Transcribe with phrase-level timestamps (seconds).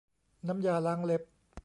[0.47, 1.21] น้ำยาล้างเล็บ